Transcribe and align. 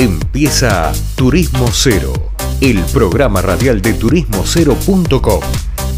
Empieza 0.00 0.92
Turismo 1.16 1.66
Cero, 1.72 2.12
el 2.62 2.78
programa 2.92 3.42
radial 3.42 3.82
de 3.82 3.94
turismocero.com. 3.94 5.40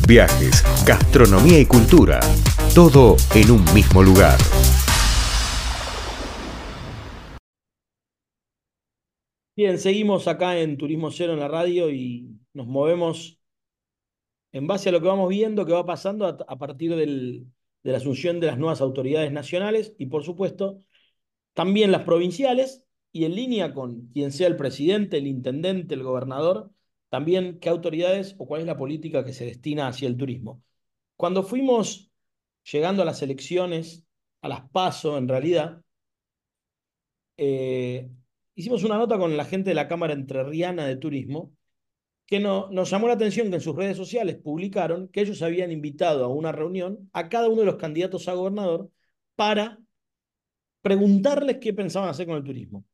Viajes, 0.08 0.64
gastronomía 0.86 1.60
y 1.60 1.66
cultura, 1.66 2.18
todo 2.74 3.16
en 3.34 3.50
un 3.50 3.62
mismo 3.74 4.02
lugar. 4.02 4.38
Bien, 9.54 9.78
seguimos 9.78 10.26
acá 10.28 10.58
en 10.58 10.78
Turismo 10.78 11.10
Cero 11.10 11.34
en 11.34 11.40
la 11.40 11.48
radio 11.48 11.90
y 11.90 12.40
nos 12.54 12.66
movemos 12.66 13.38
en 14.52 14.66
base 14.66 14.88
a 14.88 14.92
lo 14.92 15.02
que 15.02 15.08
vamos 15.08 15.28
viendo 15.28 15.66
que 15.66 15.74
va 15.74 15.84
pasando 15.84 16.26
a, 16.26 16.58
partir 16.58 16.96
de 16.96 17.44
la 17.82 17.98
asunción 17.98 18.40
de 18.40 18.46
las 18.46 18.56
nuevas 18.56 18.80
autoridades 18.80 19.30
nacionales 19.30 19.92
y, 19.98 20.06
por 20.06 20.24
supuesto, 20.24 20.78
también 21.52 21.92
las 21.92 22.04
provinciales 22.04 22.86
y 23.12 23.24
en 23.24 23.34
línea 23.34 23.74
con 23.74 24.08
quien 24.08 24.32
sea 24.32 24.48
el 24.48 24.56
presidente, 24.56 25.18
el 25.18 25.26
intendente, 25.26 25.94
el 25.94 26.02
gobernador, 26.02 26.70
también 27.08 27.58
qué 27.60 27.68
autoridades 27.68 28.36
o 28.38 28.46
cuál 28.46 28.62
es 28.62 28.66
la 28.66 28.76
política 28.76 29.24
que 29.24 29.32
se 29.32 29.46
destina 29.46 29.88
hacia 29.88 30.08
el 30.08 30.16
turismo. 30.16 30.62
Cuando 31.16 31.42
fuimos 31.42 32.10
llegando 32.64 33.02
a 33.02 33.04
las 33.06 33.22
elecciones, 33.22 34.06
a 34.42 34.48
las 34.48 34.68
PASO 34.70 35.18
en 35.18 35.28
realidad, 35.28 35.82
eh, 37.36 38.10
hicimos 38.54 38.84
una 38.84 38.98
nota 38.98 39.18
con 39.18 39.36
la 39.36 39.44
gente 39.44 39.70
de 39.70 39.74
la 39.74 39.88
Cámara 39.88 40.12
Entrerriana 40.12 40.86
de 40.86 40.96
Turismo 40.96 41.52
que 42.26 42.40
no, 42.40 42.70
nos 42.70 42.90
llamó 42.90 43.08
la 43.08 43.14
atención 43.14 43.48
que 43.50 43.56
en 43.56 43.60
sus 43.60 43.74
redes 43.76 43.96
sociales 43.96 44.36
publicaron 44.36 45.08
que 45.08 45.22
ellos 45.22 45.42
habían 45.42 45.72
invitado 45.72 46.24
a 46.24 46.28
una 46.28 46.52
reunión 46.52 47.10
a 47.12 47.28
cada 47.28 47.48
uno 47.48 47.60
de 47.60 47.66
los 47.66 47.76
candidatos 47.76 48.28
a 48.28 48.34
gobernador 48.34 48.90
para 49.34 49.80
preguntarles 50.82 51.58
qué 51.60 51.72
pensaban 51.74 52.08
hacer 52.10 52.26
con 52.26 52.36
el 52.36 52.44
turismo. 52.44 52.84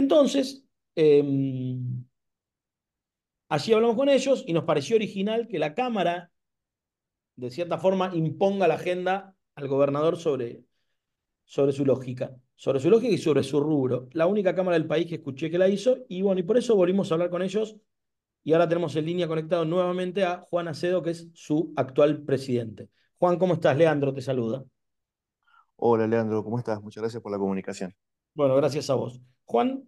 Entonces, 0.00 0.64
eh, 0.96 1.22
allí 3.50 3.72
hablamos 3.74 3.96
con 3.96 4.08
ellos 4.08 4.42
y 4.46 4.54
nos 4.54 4.64
pareció 4.64 4.96
original 4.96 5.46
que 5.46 5.58
la 5.58 5.74
Cámara, 5.74 6.32
de 7.36 7.50
cierta 7.50 7.76
forma, 7.76 8.10
imponga 8.14 8.66
la 8.66 8.76
agenda 8.76 9.36
al 9.56 9.68
gobernador 9.68 10.16
sobre, 10.16 10.64
sobre 11.44 11.72
su 11.72 11.84
lógica, 11.84 12.34
sobre 12.56 12.80
su 12.80 12.88
lógica 12.88 13.12
y 13.12 13.18
sobre 13.18 13.42
su 13.42 13.60
rubro. 13.60 14.08
La 14.12 14.26
única 14.26 14.54
Cámara 14.54 14.78
del 14.78 14.86
país 14.86 15.06
que 15.06 15.16
escuché 15.16 15.50
que 15.50 15.58
la 15.58 15.68
hizo 15.68 15.98
y 16.08 16.22
bueno, 16.22 16.40
y 16.40 16.44
por 16.44 16.56
eso 16.56 16.74
volvimos 16.74 17.10
a 17.10 17.16
hablar 17.16 17.28
con 17.28 17.42
ellos 17.42 17.76
y 18.42 18.54
ahora 18.54 18.66
tenemos 18.66 18.96
en 18.96 19.04
línea 19.04 19.28
conectado 19.28 19.66
nuevamente 19.66 20.24
a 20.24 20.40
Juan 20.48 20.68
Acedo, 20.68 21.02
que 21.02 21.10
es 21.10 21.28
su 21.34 21.74
actual 21.76 22.22
presidente. 22.22 22.88
Juan, 23.18 23.38
¿cómo 23.38 23.52
estás? 23.52 23.76
Leandro 23.76 24.14
te 24.14 24.22
saluda. 24.22 24.64
Hola 25.76 26.06
Leandro, 26.06 26.42
¿cómo 26.42 26.58
estás? 26.58 26.80
Muchas 26.80 27.02
gracias 27.02 27.22
por 27.22 27.32
la 27.32 27.38
comunicación. 27.38 27.94
Bueno, 28.34 28.56
gracias 28.56 28.90
a 28.90 28.94
vos. 28.94 29.20
Juan, 29.44 29.84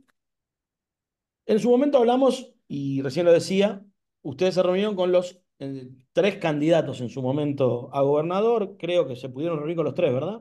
en 1.47 1.59
su 1.59 1.71
momento 1.71 1.99
hablamos, 1.99 2.55
y 2.69 3.03
recién 3.03 3.27
lo 3.27 3.33
decía, 3.33 3.85
ustedes 4.23 4.55
se 4.55 4.63
reunieron 4.63 4.97
con 4.97 5.13
los 5.13 5.43
eh, 5.59 5.89
tres 6.13 6.37
candidatos 6.37 7.01
en 7.01 7.09
su 7.09 7.23
momento 7.23 7.95
a 7.95 8.03
gobernador, 8.03 8.77
creo 8.79 9.07
que 9.07 9.17
se 9.17 9.29
pudieron 9.29 9.59
reunir 9.59 9.77
con 9.77 9.85
los 9.85 9.95
tres, 9.95 10.13
¿verdad? 10.13 10.41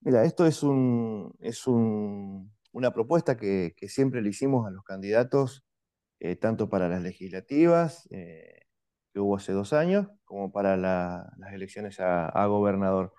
Mira, 0.00 0.24
esto 0.24 0.46
es, 0.46 0.62
un, 0.62 1.32
es 1.40 1.66
un, 1.66 2.52
una 2.72 2.92
propuesta 2.92 3.36
que, 3.36 3.74
que 3.76 3.88
siempre 3.88 4.20
le 4.20 4.30
hicimos 4.30 4.66
a 4.66 4.70
los 4.70 4.82
candidatos 4.82 5.64
eh, 6.24 6.36
tanto 6.36 6.68
para 6.68 6.88
las 6.88 7.02
legislativas 7.02 8.06
eh, 8.12 8.60
que 9.12 9.18
hubo 9.18 9.34
hace 9.34 9.50
dos 9.50 9.72
años, 9.72 10.06
como 10.24 10.52
para 10.52 10.76
las 10.76 11.52
elecciones 11.52 11.98
a, 11.98 12.46
gobernador. 12.46 13.12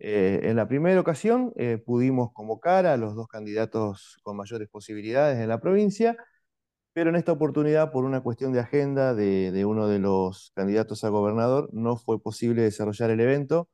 Eh, 0.00 0.40
en 0.44 0.56
la 0.56 0.66
primera 0.68 1.00
ocasión 1.00 1.52
pudimos 1.84 2.32
convocar 2.32 2.86
a 2.86 2.96
los 2.96 3.14
dos 3.14 3.28
candidatos 3.28 4.18
con 4.22 4.36
mayores 4.36 4.68
posibilidades 4.68 5.38
en 5.38 5.48
la 5.48 5.60
provincia, 5.60 6.16
pero 6.92 7.10
en 7.10 7.16
esta 7.16 7.32
oportunidad, 7.32 7.92
por 7.92 8.04
una 8.04 8.22
cuestión 8.22 8.52
de 8.52 8.60
agenda 8.60 9.14
de, 9.14 9.64
uno 9.64 9.88
de 9.88 9.98
los 10.00 10.52
candidatos 10.54 11.04
a 11.04 11.08
gobernador, 11.10 11.70
no 11.72 11.96
fue 11.96 12.20
posible 12.20 12.62
desarrollar 12.62 13.10
el 13.10 13.20
evento. 13.20 13.68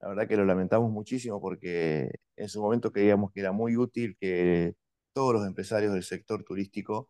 La 0.00 0.08
verdad 0.08 0.28
que 0.28 0.36
lo 0.36 0.44
lamentamos 0.46 0.90
muchísimo 0.92 1.40
porque 1.40 2.10
en 2.36 2.48
su 2.48 2.62
momento 2.62 2.92
creíamos 2.92 3.32
que 3.32 3.40
era 3.40 3.52
muy 3.52 3.76
útil 3.76 4.16
que 4.20 4.74
todos 5.12 5.34
los 5.34 5.46
empresarios 5.46 5.92
del 5.94 6.04
sector 6.04 6.44
turístico 6.44 7.08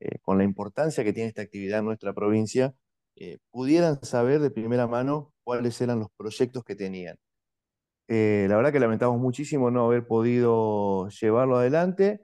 eh, 0.00 0.18
con 0.22 0.38
la 0.38 0.44
importancia 0.44 1.04
que 1.04 1.12
tiene 1.12 1.28
esta 1.28 1.42
actividad 1.42 1.80
en 1.80 1.86
nuestra 1.86 2.12
provincia, 2.14 2.74
eh, 3.16 3.38
pudieran 3.50 4.02
saber 4.04 4.40
de 4.40 4.50
primera 4.50 4.86
mano 4.86 5.32
cuáles 5.44 5.80
eran 5.80 6.00
los 6.00 6.08
proyectos 6.16 6.64
que 6.64 6.76
tenían. 6.76 7.16
Eh, 8.08 8.46
la 8.48 8.56
verdad 8.56 8.72
que 8.72 8.80
lamentamos 8.80 9.18
muchísimo 9.18 9.70
no 9.70 9.86
haber 9.86 10.06
podido 10.06 11.08
llevarlo 11.08 11.56
adelante, 11.56 12.20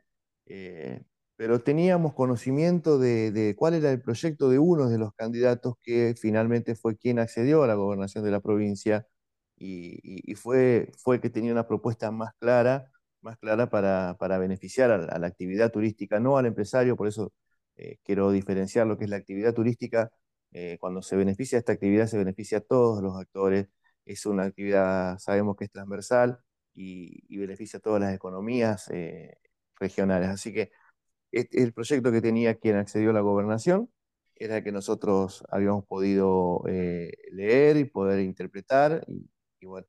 pero 1.37 1.61
teníamos 1.63 2.13
conocimiento 2.15 2.99
de, 2.99 3.55
cuál 3.57 3.75
era 3.75 3.91
el 3.91 4.03
proyecto 4.03 4.51
de 4.51 4.59
uno 4.59 4.91
de 4.91 4.99
los 4.99 5.15
candidatos 5.15 5.75
que 5.83 6.15
finalmente 6.21 6.75
fue 6.75 6.99
quien 6.99 7.19
accedió 7.19 7.63
a 7.63 7.67
la 7.67 7.75
gobernación 7.77 8.25
de 8.25 8.31
la 8.31 8.41
provincia 8.41 9.07
y, 9.57 10.35
fue, 10.37 10.91
fue 10.99 11.21
que 11.21 11.31
tenía 11.31 11.53
una 11.53 11.67
propuesta 11.67 12.11
más 12.11 12.33
clara, 12.39 12.91
más 13.23 13.39
clara 13.39 13.71
para, 13.71 14.39
beneficiar 14.39 14.91
a 14.91 15.19
la 15.19 15.27
actividad 15.27 15.71
turística, 15.73 16.21
no 16.21 16.37
al 16.39 16.47
empresario, 16.47 16.97
por 16.97 17.09
eso 17.09 17.33
eh, 17.77 17.97
quiero 18.05 18.31
diferenciar 18.31 18.87
lo 18.87 18.99
que 18.99 19.05
es 19.05 19.11
la 19.11 19.17
actividad 19.17 19.55
turística. 19.55 20.11
Eh, 20.53 20.77
cuando 20.81 21.03
se 21.03 21.17
beneficia 21.17 21.59
esta 21.59 21.73
actividad, 21.73 22.07
se 22.07 22.19
beneficia 22.19 22.59
a 22.59 22.61
todos 22.61 23.03
los 23.03 23.17
actores. 23.19 23.69
Es 24.05 24.27
una 24.27 24.44
actividad, 24.44 25.19
sabemos 25.19 25.56
que 25.56 25.65
es 25.66 25.71
transversal 25.71 26.41
y, 26.75 27.37
beneficia 27.38 27.78
a 27.78 27.83
todas 27.83 28.00
las 28.00 28.15
economías 28.15 28.88
eh, 28.91 29.38
regionales. 29.77 30.31
Así 30.31 30.53
que 30.53 30.72
el 31.33 31.72
proyecto 31.72 32.12
que 32.12 32.21
tenía 32.21 32.56
quien 32.56 32.77
accedió 32.77 33.10
a 33.10 33.12
la 33.12 33.21
gobernación 33.21 33.91
era 34.37 34.59
el 34.59 34.65
que 34.65 34.72
nosotros 34.72 35.44
habíamos 35.50 35.87
podido 35.87 36.62
leer 36.66 37.77
y 37.77 37.84
poder 37.84 38.21
interpretar. 38.21 39.05
Y, 39.60 39.66
bueno, 39.66 39.87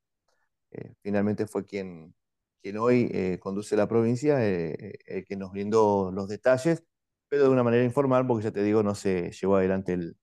finalmente 1.02 1.46
fue 1.46 1.64
quien, 1.64 2.14
quien 2.62 2.78
hoy 2.78 3.38
conduce 3.40 3.76
la 3.76 3.88
provincia, 3.88 4.44
el 4.46 5.24
que 5.26 5.36
nos 5.36 5.52
brindó 5.52 6.10
los 6.12 6.28
detalles 6.28 6.84
pero 7.32 7.44
de 7.44 7.48
una 7.48 7.62
manera 7.62 7.82
informal, 7.82 8.26
porque 8.26 8.44
ya 8.44 8.50
te 8.50 8.62
digo, 8.62 8.82
no 8.82 8.94
se 8.94 9.30
llevó 9.30 9.56
adelante 9.56 9.94
el, 9.94 10.18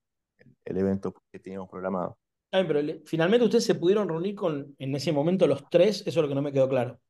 evento 0.64 1.12
que 1.32 1.40
teníamos 1.40 1.68
programado. 1.68 2.20
Pero 2.50 2.80
finalmente 3.06 3.44
ustedes 3.44 3.64
se 3.64 3.74
pudieron 3.74 4.08
reunir 4.08 4.34
con, 4.34 4.74
en 4.78 4.94
ese 4.94 5.12
momento, 5.12 5.46
los 5.46 5.68
tres, 5.70 6.00
eso 6.00 6.10
es 6.10 6.16
lo 6.16 6.28
que 6.28 6.34
no 6.34 6.42
me 6.42 6.52
quedó 6.52 6.68
claro. 6.68 7.00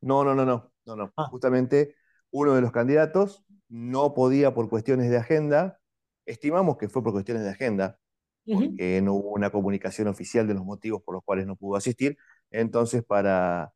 No, 0.00 0.24
no, 0.24 0.34
no, 0.34 0.44
no, 0.44 0.72
no, 0.84 0.96
no. 0.96 1.12
Ah. 1.16 1.26
Justamente 1.30 1.94
uno 2.30 2.54
de 2.54 2.60
los 2.60 2.72
candidatos 2.72 3.44
no 3.68 4.12
podía 4.12 4.52
por 4.52 4.68
cuestiones 4.68 5.08
de 5.08 5.16
agenda, 5.16 5.78
estimamos 6.26 6.76
que 6.76 6.88
fue 6.88 7.02
por 7.02 7.12
cuestiones 7.12 7.44
de 7.44 7.50
agenda, 7.50 7.98
porque 8.44 9.00
no 9.02 9.14
hubo 9.14 9.30
una 9.30 9.50
comunicación 9.50 10.08
oficial 10.08 10.46
de 10.46 10.54
los 10.54 10.64
motivos 10.64 11.02
por 11.02 11.14
los 11.14 11.24
cuales 11.24 11.46
no 11.46 11.56
pudo 11.56 11.76
asistir, 11.76 12.18
entonces 12.50 13.04
para, 13.04 13.72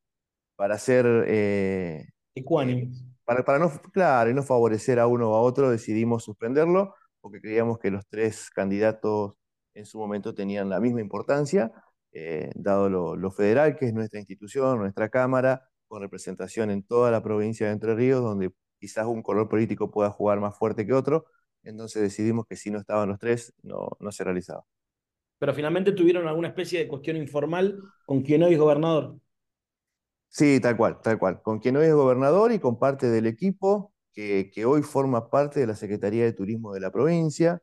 para 0.57 0.75
hacer... 0.75 1.07
Eh, 1.29 2.09
para, 3.25 3.59
no, 3.59 3.71
claro, 3.93 4.31
y 4.31 4.35
no 4.35 4.43
favorecer 4.43 4.99
a 4.99 5.07
uno 5.07 5.31
o 5.31 5.35
a 5.35 5.41
otro, 5.41 5.71
decidimos 5.71 6.25
suspenderlo 6.25 6.95
porque 7.21 7.41
creíamos 7.41 7.79
que 7.79 7.91
los 7.91 8.07
tres 8.07 8.51
candidatos 8.51 9.38
en 9.79 9.87
su 9.87 9.99
momento 9.99 10.35
tenían 10.35 10.69
la 10.69 10.81
misma 10.81 11.01
importancia, 11.01 11.73
eh, 12.13 12.51
dado 12.55 12.89
lo, 12.89 13.31
federal, 13.31 13.77
que 13.77 13.87
es 13.87 13.95
nuestra 13.95 14.19
institución, 14.19 14.79
nuestra 14.79 15.09
Cámara, 15.09 15.71
con 15.87 16.03
representación 16.03 16.71
en 16.71 16.83
toda 16.83 17.11
la 17.11 17.23
provincia 17.23 17.67
de 17.67 17.73
Entre 17.73 17.95
Ríos, 17.95 18.23
donde 18.23 18.51
quizás 18.79 19.07
un 19.07 19.23
color 19.23 19.49
político 19.49 19.91
pueda 19.91 20.11
jugar 20.11 20.41
más 20.41 20.59
fuerte 20.59 20.85
que 20.85 20.93
otro. 20.93 21.27
Entonces 21.63 22.03
decidimos 22.03 22.47
que 22.47 22.57
si 22.57 22.71
no 22.71 22.79
estaban 22.79 23.09
los 23.09 23.19
tres, 23.19 23.55
no, 23.63 23.89
no 24.01 24.11
se 24.11 24.25
realizaba. 24.25 24.65
Pero 25.39 25.55
finalmente 25.55 25.93
tuvieron 25.93 26.27
alguna 26.27 26.49
especie 26.49 26.81
de 26.81 26.89
cuestión 26.89 27.17
informal 27.17 27.81
con 28.05 28.23
quien 28.23 28.43
hoy 28.43 28.55
es 28.55 28.59
gobernador. 28.59 29.17
Sí, 30.29 30.61
tal 30.61 30.77
cual, 30.77 31.01
tal 31.01 31.19
cual. 31.19 31.41
Con 31.41 31.61
quien 31.61 31.77
hoy 31.77 31.87
es 31.87 31.95
gobernador 31.95 32.53
y 32.53 32.59
con 32.59 32.79
parte 32.79 33.07
del 33.07 33.27
equipo 33.27 33.95
que, 34.13 34.51
hoy 34.67 34.83
forma 34.83 35.31
parte 35.31 35.61
de 35.61 35.69
la 35.69 35.77
Secretaría 35.77 36.25
de 36.25 36.33
Turismo 36.33 36.75
de 36.75 36.81
la 36.81 36.91
provincia, 36.91 37.63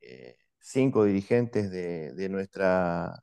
eh, 0.00 0.36
cinco 0.64 1.04
dirigentes 1.04 1.70
de, 1.70 2.28
nuestra, 2.30 3.22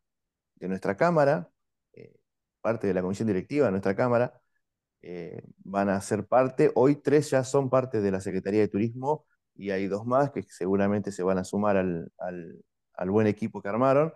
de 0.56 0.68
nuestra 0.70 0.98
Cámara, 0.98 1.50
eh, 1.94 2.16
parte 2.62 2.88
de 2.88 2.94
la 2.94 3.02
comisión 3.02 3.28
directiva 3.28 3.66
de 3.68 3.72
nuestra 3.72 3.96
Cámara, 3.96 4.42
eh, 5.02 5.44
van 5.60 5.90
a 5.90 6.02
ser 6.02 6.28
parte, 6.28 6.72
hoy 6.76 6.98
tres 6.98 7.32
ya 7.32 7.44
son 7.44 7.70
parte 7.70 8.02
de 8.02 8.12
la 8.12 8.22
Secretaría 8.22 8.62
de 8.62 8.68
Turismo 8.70 9.26
y 9.56 9.72
hay 9.72 9.88
dos 9.88 10.06
más 10.06 10.32
que 10.32 10.44
seguramente 10.44 11.12
se 11.12 11.24
van 11.24 11.40
a 11.40 11.44
sumar 11.44 11.78
al, 11.78 12.12
al 12.18 13.12
buen 13.12 13.28
equipo 13.28 13.62
que 13.62 13.70
armaron 13.70 14.14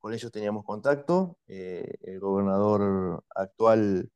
con 0.00 0.14
ellos 0.14 0.32
teníamos 0.32 0.64
contacto. 0.64 1.38
Eh, 1.46 1.94
el 2.02 2.20
gobernador 2.20 3.24
actual 3.34 4.10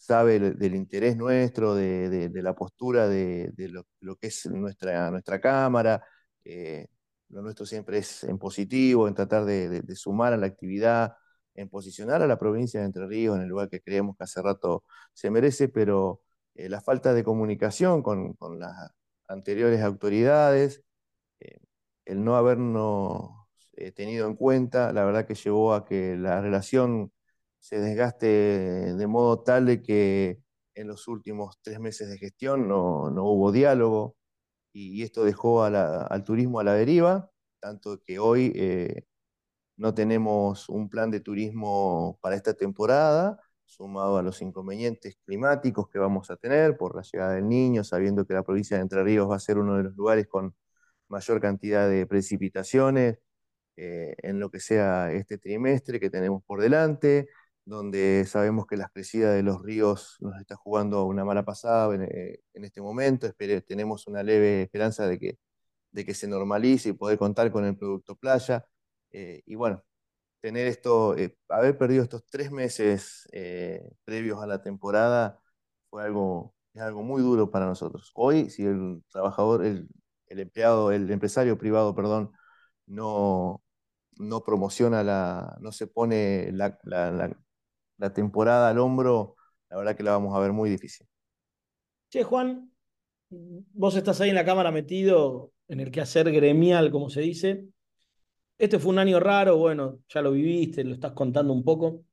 sabe 0.00 0.40
del, 0.40 0.74
interés 0.74 1.16
nuestro, 1.16 1.74
de, 1.74 2.30
la 2.34 2.54
postura 2.54 3.06
de, 3.08 3.52
lo, 4.00 4.16
que 4.16 4.28
es 4.28 4.46
nuestra, 4.46 5.10
nuestra 5.10 5.40
Cámara. 5.40 6.02
Eh, 6.44 6.86
lo 7.28 7.42
nuestro 7.42 7.66
siempre 7.66 7.98
es 7.98 8.24
en 8.24 8.38
positivo, 8.38 9.06
en 9.08 9.14
tratar 9.14 9.44
de, 9.44 9.82
sumar 9.94 10.32
a 10.32 10.38
la 10.38 10.46
actividad, 10.46 11.16
en 11.54 11.68
posicionar 11.68 12.22
a 12.22 12.26
la 12.26 12.38
provincia 12.38 12.80
de 12.80 12.86
Entre 12.86 13.06
Ríos 13.06 13.36
en 13.36 13.42
el 13.42 13.48
lugar 13.48 13.68
que 13.68 13.80
creemos 13.82 14.16
que 14.16 14.24
hace 14.24 14.40
rato 14.42 14.84
se 15.12 15.30
merece, 15.30 15.68
pero 15.68 16.22
eh, 16.54 16.68
la 16.70 16.80
falta 16.80 17.12
de 17.14 17.22
comunicación 17.24 18.02
con, 18.02 18.34
con 18.34 18.58
las 18.58 18.72
anteriores 19.28 19.82
autoridades, 19.82 20.82
eh, 21.40 21.58
el 22.06 22.24
no 22.24 22.36
habernos 22.36 23.32
eh, 23.74 23.92
tenido 23.92 24.26
en 24.26 24.36
cuenta, 24.36 24.92
la 24.92 25.04
verdad 25.04 25.26
que 25.26 25.34
llevó 25.34 25.74
a 25.74 25.84
que 25.84 26.16
la 26.16 26.40
relación 26.40 27.12
se 27.60 27.80
desgaste 27.80 28.26
de 28.26 29.06
modo 29.06 29.40
tal 29.42 29.66
de 29.66 29.82
que 29.82 30.40
en 30.74 30.88
los 30.88 31.08
últimos 31.08 31.58
tres 31.62 31.80
meses 31.80 32.08
de 32.10 32.18
gestión 32.18 32.68
no, 32.68 33.10
no 33.10 33.24
hubo 33.24 33.52
diálogo 33.52 34.16
y, 34.72 35.02
esto 35.02 35.24
dejó 35.24 35.64
al 35.64 36.24
turismo 36.24 36.60
a 36.60 36.64
la 36.64 36.74
deriva, 36.74 37.30
tanto 37.60 38.00
que 38.02 38.18
hoy 38.18 38.52
no 39.80 39.94
tenemos 39.94 40.68
un 40.68 40.90
plan 40.90 41.10
de 41.10 41.20
turismo 41.20 42.18
para 42.20 42.36
esta 42.36 42.54
temporada, 42.54 43.40
sumado 43.64 44.18
a 44.18 44.22
los 44.22 44.42
inconvenientes 44.42 45.16
climáticos 45.24 45.88
que 45.88 45.98
vamos 45.98 46.30
a 46.30 46.36
tener 46.36 46.76
por 46.76 46.94
la 46.96 47.02
llegada 47.02 47.34
del 47.34 47.48
niño, 47.48 47.82
sabiendo 47.84 48.26
que 48.26 48.34
la 48.34 48.42
provincia 48.42 48.76
de 48.76 48.82
Entre 48.82 49.02
Ríos 49.02 49.30
va 49.30 49.36
a 49.36 49.40
ser 49.40 49.58
uno 49.58 49.76
de 49.76 49.84
los 49.84 49.96
lugares 49.96 50.26
con 50.26 50.54
mayor 51.08 51.40
cantidad 51.40 51.88
de 51.88 52.06
precipitaciones 52.06 53.18
eh, 53.76 54.14
en 54.18 54.40
lo 54.40 54.50
que 54.50 54.60
sea 54.60 55.12
este 55.12 55.38
trimestre 55.38 56.00
que 56.00 56.10
tenemos 56.10 56.42
por 56.44 56.60
delante, 56.60 57.28
donde 57.70 58.24
sabemos 58.26 58.66
que 58.66 58.76
la 58.76 58.88
crecida 58.88 59.32
de 59.32 59.42
los 59.42 59.62
ríos 59.62 60.16
nos 60.20 60.38
está 60.40 60.56
jugando 60.56 61.04
una 61.06 61.24
mala 61.24 61.44
pasada 61.44 61.94
en, 61.94 62.02
eh, 62.02 62.40
este 62.54 62.80
momento, 62.82 63.32
tenemos 63.66 64.06
una 64.08 64.22
leve 64.22 64.62
esperanza 64.62 65.06
de 65.06 65.18
que, 65.18 65.38
de 65.92 66.04
que 66.04 66.14
se 66.14 66.28
normalice 66.28 66.90
y 66.90 66.92
poder 66.94 67.18
contar 67.18 67.50
con 67.52 67.64
el 67.64 67.76
producto 67.76 68.16
playa. 68.16 68.66
Eh, 69.12 69.42
y 69.46 69.54
bueno, 69.56 69.82
tener 70.40 70.66
esto, 70.68 71.16
eh, 71.16 71.36
haber 71.48 71.78
perdido 71.78 72.02
estos 72.04 72.24
tres 72.26 72.50
meses 72.52 73.28
previos 74.04 74.42
a 74.42 74.46
la 74.46 74.62
temporada 74.62 75.40
fue 75.90 76.04
algo, 76.04 76.54
es 76.74 76.82
algo 76.82 77.02
muy 77.02 77.22
duro 77.22 77.50
para 77.50 77.66
nosotros. 77.66 78.10
Hoy, 78.14 78.50
si 78.50 78.64
el 78.64 79.04
trabajador, 79.10 79.64
el, 79.64 79.88
empleado, 80.28 80.92
el 80.92 81.10
empresario 81.10 81.58
privado, 81.58 81.94
perdón, 81.94 82.32
no, 82.86 83.62
no 84.18 84.44
promociona 84.44 85.04
la, 85.04 85.56
no 85.60 85.72
se 85.72 85.86
pone 85.86 86.52
la 86.52 86.78
temporada 88.08 88.70
al 88.70 88.78
hombro, 88.78 89.36
la 89.68 89.76
verdad 89.76 89.96
que 89.96 90.02
la 90.02 90.12
vamos 90.12 90.34
a 90.34 90.40
ver 90.40 90.52
muy 90.52 90.70
difícil. 90.70 91.06
Che, 92.08 92.24
Juan, 92.24 92.72
vos 93.30 93.96
estás 93.96 94.20
ahí 94.20 94.30
en 94.30 94.34
la 94.34 94.44
cámara 94.44 94.70
metido 94.70 95.52
en 95.68 95.80
el 95.80 95.90
quehacer 95.90 96.30
gremial, 96.32 96.90
como 96.90 97.10
se 97.10 97.20
dice. 97.20 97.66
Este 98.58 98.78
fue 98.78 98.92
un 98.92 98.98
año 98.98 99.20
raro, 99.20 99.56
bueno, 99.56 100.00
ya 100.08 100.22
lo 100.22 100.32
viviste, 100.32 100.84
lo 100.84 100.94
estás 100.94 101.12
contando 101.12 101.52
un 101.52 101.64
poco. 101.64 102.04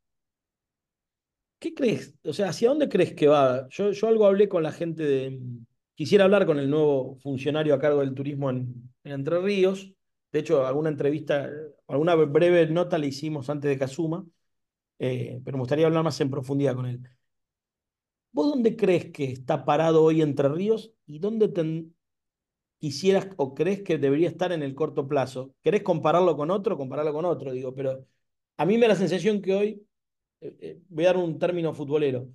¿Qué 1.60 1.74
crees? 1.74 2.14
O 2.24 2.34
sea, 2.34 2.50
¿hacia 2.50 2.70
dónde 2.70 2.88
crees 2.88 3.14
que 3.16 3.28
va? 3.28 3.68
Yo, 3.70 3.92
yo 3.92 4.08
algo 4.08 4.28
hablé 4.28 4.48
con 4.48 4.62
la 4.64 4.72
gente 4.72 5.04
de... 5.04 5.40
Quisiera 5.96 6.26
hablar 6.26 6.46
con 6.46 6.60
el 6.60 6.70
nuevo 6.70 7.16
funcionario 7.18 7.74
a 7.74 7.80
cargo 7.80 8.02
del 8.02 8.14
turismo 8.14 8.52
en, 8.52 8.92
Entre 9.04 9.40
Ríos. 9.40 9.92
De 10.32 10.40
hecho, 10.40 10.68
alguna 10.68 10.90
entrevista, 10.90 11.50
alguna 11.88 12.14
breve 12.16 12.68
nota 12.68 13.00
le 13.00 13.08
hicimos 13.08 13.50
antes 13.50 13.70
de 13.70 13.80
Casuma, 13.80 14.24
eh, 15.00 15.40
pero 15.44 15.58
me 15.58 15.62
gustaría 15.62 15.86
hablar 15.86 16.04
más 16.04 16.20
en 16.22 16.30
profundidad 16.30 16.76
con 16.76 16.86
él. 16.88 17.02
¿Vos 18.32 18.50
dónde 18.50 18.76
crees 18.76 19.12
que 19.12 19.26
está 19.26 19.66
parado 19.66 20.04
hoy 20.04 20.22
Entre 20.22 20.48
Ríos 20.50 20.94
y 21.08 21.20
dónde 21.20 21.50
quisieras 22.80 23.28
o 23.38 23.54
crees 23.56 23.82
que 23.84 23.98
debería 23.98 24.28
estar 24.30 24.52
en 24.52 24.64
el 24.64 24.76
corto 24.76 25.08
plazo? 25.08 25.54
¿Querés 25.64 25.84
compararlo 25.84 26.36
con 26.38 26.52
otro? 26.52 26.78
Compararlo 26.78 27.14
con 27.14 27.26
otro, 27.26 27.52
digo, 27.52 27.74
pero 27.74 28.06
a 28.58 28.66
mí 28.66 28.76
me 28.76 28.82
da 28.82 28.90
la 28.90 28.96
sensación 28.96 29.42
que 29.42 29.54
hoy, 29.56 29.88
eh, 30.42 30.56
eh, 30.62 30.80
voy 30.90 31.06
a 31.06 31.08
dar 31.08 31.18
un 31.18 31.40
término 31.40 31.74
futbolero, 31.74 32.30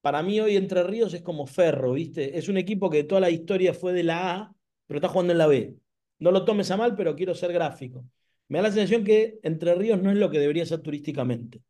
para 0.00 0.22
mí 0.22 0.40
hoy 0.40 0.56
Entre 0.56 0.82
Ríos 0.82 1.14
es 1.14 1.22
como 1.22 1.46
Ferro, 1.46 1.92
¿viste? 1.92 2.38
Es 2.38 2.48
un 2.48 2.56
equipo 2.56 2.88
que 2.90 3.04
toda 3.04 3.20
la 3.20 3.30
historia 3.30 3.74
fue 3.74 3.92
de 3.92 4.02
la 4.04 4.34
A, 4.34 4.54
pero 4.86 4.98
está 4.98 5.08
jugando 5.08 5.32
en 5.32 5.38
la 5.38 5.46
B. 5.46 5.76
No 6.18 6.30
lo 6.32 6.44
tomes 6.44 6.70
a 6.70 6.76
mal, 6.76 6.96
pero 6.96 7.14
quiero 7.16 7.34
ser 7.34 7.52
gráfico. 7.52 8.04
Me 8.48 8.58
da 8.58 8.64
la 8.64 8.72
sensación 8.72 9.04
que 9.04 9.38
Entre 9.42 9.74
Ríos 9.74 10.00
no 10.02 10.10
es 10.10 10.16
lo 10.16 10.30
que 10.30 10.38
debería 10.38 10.66
ser 10.66 10.80
turísticamente. 10.80 11.62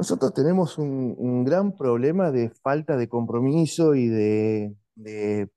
Nosotros 0.00 0.32
tenemos 0.32 0.78
un 0.78 1.44
gran 1.44 1.76
problema 1.76 2.30
de 2.30 2.48
falta 2.48 2.96
de 2.96 3.06
compromiso 3.06 3.94
y 3.94 4.08
de, 4.08 4.74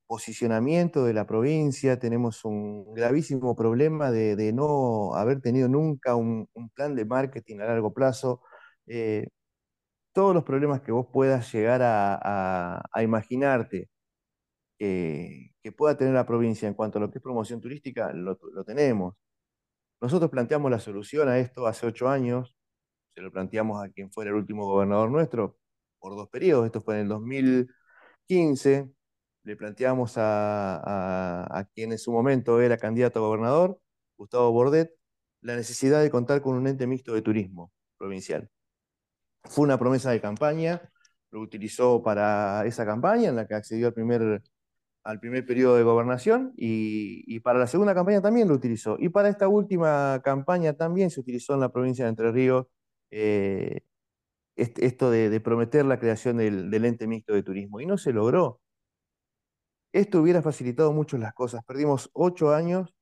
posicionamiento 0.06 1.06
de 1.06 1.14
la 1.14 1.26
provincia, 1.26 1.98
tenemos 1.98 2.44
un 2.44 2.92
gravísimo 2.92 3.56
problema 3.56 4.10
de, 4.10 4.52
no 4.52 5.14
haber 5.14 5.40
tenido 5.40 5.66
nunca 5.68 6.14
un, 6.14 6.46
plan 6.74 6.94
de 6.94 7.06
marketing 7.06 7.60
a 7.60 7.64
largo 7.64 7.94
plazo. 7.94 8.42
Eh, 8.86 9.28
todos 10.12 10.34
los 10.34 10.44
problemas 10.44 10.82
que 10.82 10.92
vos 10.92 11.06
puedas 11.10 11.50
llegar 11.50 11.80
a, 11.82 12.82
imaginarte 13.02 13.88
que 14.78 15.72
pueda 15.74 15.96
tener 15.96 16.12
la 16.12 16.26
provincia 16.26 16.68
en 16.68 16.74
cuanto 16.74 16.98
a 16.98 17.00
lo 17.00 17.10
que 17.10 17.18
es 17.18 17.22
promoción 17.22 17.62
turística, 17.62 18.12
lo, 18.12 18.36
tenemos. 18.66 19.14
Nosotros 20.02 20.30
planteamos 20.30 20.70
la 20.70 20.80
solución 20.80 21.30
a 21.30 21.38
esto 21.38 21.66
hace 21.66 21.86
ocho 21.86 22.08
años, 22.10 22.54
se 23.14 23.20
lo 23.20 23.30
planteamos 23.30 23.82
a 23.82 23.88
quien 23.90 24.10
fuera 24.10 24.30
el 24.30 24.36
último 24.36 24.66
gobernador 24.66 25.10
nuestro 25.10 25.56
por 25.98 26.16
dos 26.16 26.28
periodos, 26.28 26.66
esto 26.66 26.82
fue 26.82 26.96
en 26.96 27.02
el 27.02 27.08
2015, 27.08 28.90
le 29.44 29.56
planteamos 29.56 30.14
a, 30.16 31.68
quien 31.74 31.92
en 31.92 31.98
su 31.98 32.12
momento 32.12 32.60
era 32.60 32.76
candidato 32.76 33.20
a 33.20 33.22
gobernador, 33.22 33.80
Gustavo 34.16 34.50
Bordet, 34.52 34.90
la 35.40 35.56
necesidad 35.56 36.02
de 36.02 36.10
contar 36.10 36.42
con 36.42 36.56
un 36.56 36.66
ente 36.66 36.86
mixto 36.86 37.14
de 37.14 37.22
turismo 37.22 37.72
provincial. 37.98 38.50
Fue 39.44 39.64
una 39.64 39.78
promesa 39.78 40.10
de 40.10 40.20
campaña, 40.20 40.90
lo 41.30 41.40
utilizó 41.40 42.02
para 42.02 42.64
esa 42.66 42.84
campaña 42.86 43.28
en 43.30 43.36
la 43.36 43.46
que 43.46 43.54
accedió 43.54 43.88
al 43.88 43.94
primer, 43.94 44.42
al 45.04 45.20
primer 45.20 45.46
periodo 45.46 45.76
de 45.76 45.82
gobernación 45.84 46.52
y, 46.56 47.40
para 47.40 47.58
la 47.58 47.66
segunda 47.66 47.94
campaña 47.94 48.22
también 48.22 48.48
lo 48.48 48.54
utilizó. 48.54 48.96
Y 48.98 49.08
para 49.10 49.28
esta 49.28 49.48
última 49.48 50.20
campaña 50.24 50.74
también 50.74 51.10
se 51.10 51.20
utilizó 51.20 51.54
en 51.54 51.60
la 51.60 51.72
provincia 51.72 52.04
de 52.04 52.10
Entre 52.10 52.32
Ríos 52.32 52.66
eh, 53.16 53.82
esto 54.56 55.10
de, 55.10 55.40
prometer 55.40 55.84
la 55.84 55.98
creación 56.00 56.38
del, 56.38 56.84
ente 56.84 57.06
mixto 57.06 57.34
de 57.34 57.42
turismo 57.44 57.80
y 57.80 57.86
no 57.86 57.98
se 57.98 58.12
logró. 58.12 58.60
Esto 59.92 60.20
hubiera 60.20 60.42
facilitado 60.42 60.92
mucho 60.92 61.16
las 61.18 61.32
cosas. 61.34 61.64
Perdimos 61.64 62.10
ocho 62.12 62.52
años, 62.52 62.92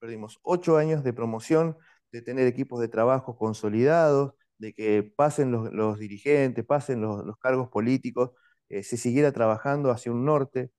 perdimos 0.00 0.38
ocho 0.42 0.76
años 0.78 1.02
de 1.04 1.12
promoción, 1.12 1.76
de 2.12 2.22
tener 2.22 2.46
equipos 2.46 2.80
de 2.80 2.88
trabajo 2.88 3.36
consolidados, 3.36 4.34
de 4.58 4.74
que 4.74 5.02
pasen 5.02 5.50
los, 5.52 5.98
dirigentes, 5.98 6.64
pasen 6.64 7.00
los, 7.00 7.36
cargos 7.38 7.68
políticos, 7.68 8.30
eh, 8.68 8.82
se 8.84 8.96
siguiera 8.96 9.32
trabajando 9.32 9.90
hacia 9.90 10.12
un 10.12 10.24
norte, 10.24 10.70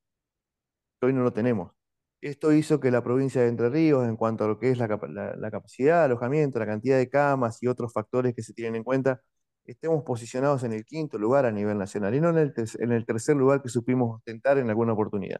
hoy 1.01 1.13
no 1.13 1.23
lo 1.23 1.33
tenemos. 1.33 1.78
Esto 2.21 2.51
hizo 2.51 2.79
que 2.79 2.91
la 2.91 3.01
provincia 3.01 3.41
de 3.41 3.47
Entre 3.47 3.69
Ríos, 3.69 4.07
en 4.07 4.17
cuanto 4.17 4.43
a 4.43 4.47
lo 4.47 4.59
que 4.59 4.71
es 4.71 4.77
la, 4.77 4.87
capacidad 4.89 5.99
de 5.99 6.05
alojamiento, 6.05 6.59
la 6.59 6.65
cantidad 6.65 6.97
de 6.97 7.09
camas 7.09 7.63
y 7.63 7.67
otros 7.67 7.93
factores 7.93 8.35
que 8.35 8.43
se 8.43 8.53
tienen 8.53 8.75
en 8.75 8.83
cuenta, 8.83 9.21
estemos 9.65 10.03
posicionados 10.03 10.63
en 10.63 10.73
el 10.73 10.85
quinto 10.85 11.17
lugar 11.17 11.45
a 11.45 11.51
nivel 11.51 11.77
nacional 11.77 12.13
y 12.15 12.21
no 12.21 12.29
en 12.29 12.37
el, 12.37 13.05
tercer 13.05 13.35
lugar 13.37 13.61
que 13.61 13.69
supimos 13.69 14.17
ostentar 14.17 14.57
en 14.57 14.69
alguna 14.69 14.93
oportunidad. 14.93 15.39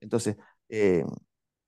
Entonces, 0.00 0.36
eh, 0.68 1.04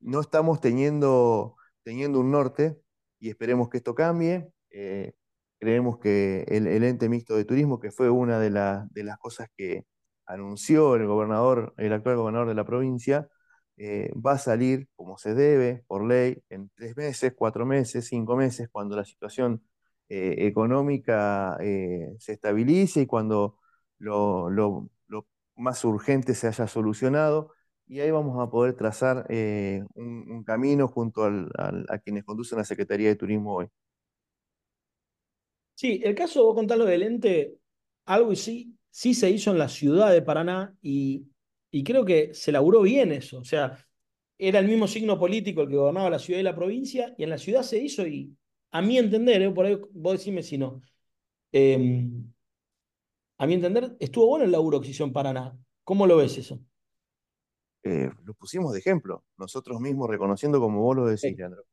no 0.00 0.20
estamos 0.20 0.61
teniendo, 0.61 1.56
teniendo 1.82 2.20
un 2.20 2.30
norte 2.30 2.80
y 3.18 3.30
esperemos 3.30 3.68
que 3.68 3.78
esto 3.78 3.94
cambie. 3.94 4.50
Eh, 4.70 5.14
creemos 5.59 5.99
que 5.99 6.44
el, 6.49 6.66
ente 6.85 7.09
mixto 7.09 7.37
de 7.37 7.44
turismo, 7.44 7.80
que 7.80 7.90
fue 7.90 8.11
una 8.11 8.38
de, 8.40 8.50
de, 8.90 9.04
las 9.04 9.18
cosas 9.18 9.49
que 9.56 9.85
anunció 10.26 10.97
el 10.97 11.06
gobernador, 11.06 11.75
el 11.78 11.92
actual 11.92 12.16
gobernador 12.16 12.49
de 12.49 12.54
la 12.54 12.64
provincia, 12.64 13.28
eh, 13.82 14.12
va 14.14 14.32
a 14.32 14.38
salir 14.38 14.88
como 14.94 15.16
se 15.16 15.32
debe, 15.32 15.84
por 15.87 16.06
ley, 16.06 16.42
en 16.50 16.68
tres 16.75 16.94
meses, 16.99 17.32
cuatro 17.34 17.64
meses, 17.64 18.06
cinco 18.06 18.37
meses, 18.37 18.68
cuando 18.70 18.94
la 18.94 19.06
situación 19.06 19.62
eh, 20.10 20.34
económica 20.40 21.56
eh, 21.60 22.14
se 22.18 22.32
estabilice 22.34 23.00
y 23.02 23.06
cuando 23.06 23.56
lo, 23.99 24.90
más 25.56 25.82
urgente 25.84 26.34
se 26.34 26.49
haya 26.49 26.66
solucionado. 26.66 27.54
Y 27.87 28.00
ahí 28.00 28.10
vamos 28.10 28.38
a 28.38 28.50
poder 28.50 28.75
trazar 28.75 29.26
un, 29.94 30.44
camino 30.44 30.87
junto 30.87 31.25
a 31.25 31.99
quienes 32.04 32.25
conducen 32.25 32.58
la 32.58 32.64
Secretaría 32.64 33.08
de 33.08 33.16
Turismo 33.16 33.54
hoy. 33.56 33.68
Sí, 35.75 36.02
el 36.04 36.14
caso, 36.14 36.44
vos 36.44 36.54
contás 36.54 36.76
lo 36.76 36.84
del 36.84 37.02
ente, 37.02 37.56
algo 38.04 38.32
y 38.32 38.37
sí, 38.37 38.76
sí 38.90 39.14
se 39.14 39.30
hizo 39.30 39.52
en 39.52 39.58
la 39.58 39.68
ciudad 39.68 40.12
de 40.12 40.20
Paraná 40.22 40.75
y, 40.82 41.29
y 41.71 41.85
creo 41.85 42.05
que 42.05 42.35
se 42.35 42.53
laburó 42.53 42.83
bien 42.83 43.12
eso. 43.12 43.39
O 43.39 43.45
sea, 43.45 43.79
era 44.39 44.59
el 44.59 44.67
mismo 44.67 44.89
signo 44.89 45.19
político 45.19 45.62
el 45.62 45.69
que 45.69 45.77
gobernaba 45.77 46.11
la 46.11 46.19
ciudad 46.19 46.41
y 46.41 46.45
la 46.45 46.55
provincia, 46.55 47.15
y 47.19 47.25
en 47.25 47.31
la 47.31 47.39
ciudad 47.39 47.62
se 47.62 47.79
hizo 47.79 48.07
y, 48.07 48.35
a 48.73 48.83
mi 48.83 48.99
entender, 48.99 49.43
eh, 49.43 49.50
por 49.50 49.67
ahí 49.67 49.79
vos 49.93 50.12
decime 50.12 50.43
si 50.43 50.57
no, 50.57 50.81
em, 51.53 52.33
a 53.39 53.47
mi 53.47 53.55
entender, 53.55 53.97
estuvo 54.00 54.27
bueno 54.29 54.45
el 54.45 54.53
laburo 54.53 54.81
que 54.81 54.87
se 54.87 54.93
hizo 54.93 55.05
en 55.05 55.12
Paraná. 55.12 55.57
¿Cómo 55.85 56.07
lo 56.07 56.17
ves 56.17 56.39
eso? 56.39 56.61
Eh, 57.83 58.11
lo 58.25 58.35
pusimos 58.35 58.73
de 58.73 58.79
ejemplo, 58.79 59.25
nosotros 59.39 59.81
mismos 59.81 60.09
reconociendo, 60.11 60.61
como 60.61 60.83
vos 60.83 60.97
lo 60.97 61.07
decís, 61.07 61.37
Leandro, 61.37 61.65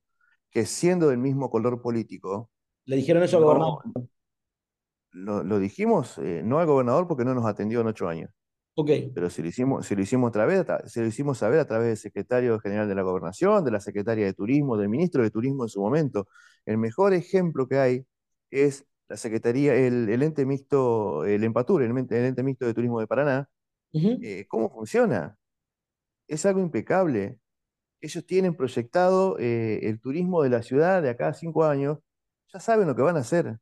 que 0.49 0.65
siendo 0.65 1.09
del 1.09 1.17
mismo 1.17 1.49
color 1.49 1.81
político, 1.81 2.49
¿Le 2.85 2.95
dijeron 2.95 3.21
eso 3.23 3.37
al 3.37 3.43
gobernador? 3.43 3.83
lo, 5.11 5.43
lo 5.43 5.59
dijimos, 5.59 6.17
eh, 6.19 6.41
no 6.43 6.59
al 6.59 6.67
gobernador 6.67 7.07
porque 7.07 7.25
no 7.25 7.33
nos 7.33 7.45
atendió 7.45 7.81
en 7.81 7.87
ocho 7.87 8.07
años, 8.07 8.31
Ok. 8.79 8.91
pero 9.15 9.29
si 9.31 9.41
lo 9.41 9.47
hicimos, 9.47 9.87
si 9.87 9.95
lo 9.95 10.03
hicimos 10.03 10.29
otra 10.29 10.45
vez, 10.45 10.63
se 10.85 11.01
lo 11.01 11.07
hicimos 11.07 11.39
saber 11.39 11.59
a 11.59 11.65
través 11.65 11.87
del 11.87 11.97
secretario 11.97 12.59
general 12.59 12.87
de 12.87 12.93
la 12.93 13.01
Gobernación, 13.01 13.65
de 13.65 13.71
la 13.71 13.79
secretaria 13.79 14.25
de 14.25 14.33
Turismo, 14.33 14.77
del 14.77 14.87
ministro 14.87 15.23
de 15.23 15.31
Turismo 15.31 15.63
en 15.63 15.69
su 15.69 15.81
momento. 15.81 16.27
El 16.63 16.77
mejor 16.77 17.13
ejemplo 17.15 17.67
que 17.67 17.79
hay 17.79 18.05
es 18.51 18.85
la 19.09 19.17
Secretaría, 19.17 19.73
el, 19.73 20.09
el 20.09 20.21
ente 20.21 20.45
mixto, 20.45 21.25
el 21.25 21.43
Empatur, 21.43 21.81
el, 21.81 21.97
ente 21.97 22.19
el 22.19 22.25
ente 22.25 22.43
mixto 22.43 22.67
de 22.67 22.73
Turismo 22.75 22.99
de 22.99 23.07
Paraná. 23.07 23.49
Eh, 23.93 24.45
¿cómo 24.47 24.69
funciona? 24.69 25.37
Es 26.27 26.45
algo 26.45 26.59
impecable. 26.59 27.39
Ellos 27.99 28.25
tienen 28.27 28.55
proyectado 28.55 29.39
eh, 29.39 29.79
el 29.89 29.99
turismo 29.99 30.43
de 30.43 30.49
la 30.49 30.61
ciudad 30.61 31.01
de 31.01 31.09
acá 31.09 31.29
a 31.29 31.33
cinco 31.33 31.65
años, 31.65 31.97
ya 32.53 32.59
saben 32.59 32.87
lo 32.87 32.95
que 32.95 33.01
van 33.01 33.17
a 33.17 33.21
hacer. 33.21 33.57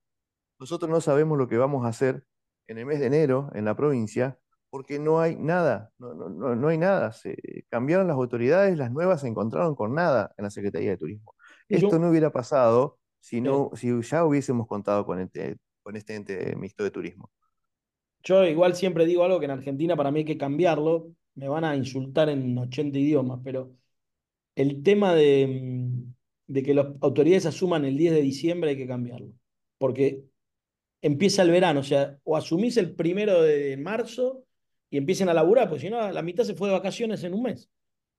Nosotros 0.60 0.91
no 0.91 1.00
sabemos 1.00 1.38
lo 1.38 1.48
que 1.48 1.57
vamos 1.57 1.86
a 1.86 1.89
hacer 1.89 2.25
en 2.67 2.79
el 2.79 2.86
mes 2.86 3.00
de 3.00 3.05
enero 3.05 3.50
en 3.53 3.63
la 3.63 3.75
provincia 3.75 4.38
porque 4.75 5.00
no 5.00 5.20
hay 5.22 5.36
nada, 5.38 5.91
no, 6.00 6.13
no- 6.13 6.55
no- 6.55 6.67
hay 6.67 6.77
nada. 6.77 7.12
Se 7.13 7.36
cambiaron 7.70 8.08
las 8.08 8.15
autoridades, 8.17 8.77
las 8.77 8.91
nuevas 8.91 9.22
se 9.22 9.27
encontraron 9.27 9.75
con 9.75 9.94
nada 9.96 10.34
en 10.38 10.44
la 10.44 10.50
Secretaría 10.51 10.91
de 10.91 10.98
Turismo. 10.98 11.36
Esto 11.70 11.91
yo- 11.91 12.00
no 12.00 12.10
hubiera 12.10 12.32
pasado 12.32 13.00
si, 13.20 13.41
no, 13.41 13.72
si 13.75 13.89
ya 14.03 14.25
hubiésemos 14.25 14.67
contado 14.67 15.05
con 15.05 15.20
este, 15.20 15.58
con 15.84 15.96
este 15.96 16.15
ente 16.15 16.55
mixto 16.58 16.84
de 16.84 16.91
turismo. 16.91 17.32
Yo 18.24 18.44
igual 18.46 18.75
siempre 18.75 19.05
digo 19.05 19.24
algo 19.24 19.39
que 19.39 19.46
en 19.46 19.51
Argentina 19.51 19.96
para 19.96 20.12
mí 20.12 20.20
hay 20.20 20.25
que 20.25 20.38
cambiarlo. 20.38 21.12
Me 21.36 21.48
van 21.48 21.63
a 21.63 21.75
insultar 21.75 22.29
en 22.29 22.58
80 22.58 22.98
idiomas, 23.00 23.39
pero 23.44 23.72
el 24.55 24.84
tema 24.84 25.13
de, 25.15 25.48
mm, 25.48 26.13
de 26.48 26.63
que 26.63 26.74
las 26.74 26.88
autoridades 27.01 27.46
asuman 27.48 27.86
el 27.86 27.98
10 27.98 28.13
de 28.13 28.22
diciembre 28.22 28.72
hay 28.72 28.77
que 28.77 28.88
cambiarlo. 28.88 29.32
Porque 29.77 30.24
empieza 31.01 31.44
el 31.44 31.51
verano, 31.51 31.82
o 31.82 31.84
sea, 31.84 32.20
o 32.25 32.38
asumís 32.38 32.77
el 32.77 32.96
primero 32.96 33.44
de 33.44 33.77
marzo 33.77 34.44
y 34.95 34.97
empiecen 34.97 35.29
a 35.29 35.33
laburar, 35.33 35.67
porque 35.69 35.81
si 35.83 35.89
no, 35.89 36.11
la 36.11 36.21
mitad 36.21 36.43
se 36.45 36.55
fue 36.55 36.69
de 36.69 36.75
vacaciones 36.75 37.23
en 37.25 37.33
un 37.33 37.43
mes. 37.43 37.69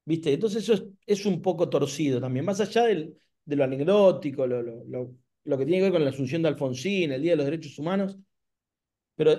¿Viste? 0.04 0.33
Entonces 0.35 0.64
eso 0.68 0.88
es, 1.06 1.26
un 1.26 1.42
poco 1.42 1.68
torcido 1.71 2.21
también, 2.21 2.45
más 2.45 2.61
allá 2.61 2.85
del, 2.85 3.16
de 3.45 3.56
lo 3.56 3.64
anecdótico, 3.64 4.47
lo, 4.47 4.62
lo, 4.62 4.85
lo, 4.85 5.14
lo 5.45 5.59
que 5.59 5.66
tiene 5.66 5.78
que 5.78 5.85
ver 5.85 5.92
con 5.92 6.04
la 6.04 6.11
asunción 6.11 6.42
de 6.42 6.49
Alfonsín, 6.49 7.12
el 7.12 7.23
Día 7.23 7.33
de 7.33 7.37
los 7.38 7.47
Derechos 7.47 7.78
Humanos, 7.78 8.18
pero, 9.14 9.33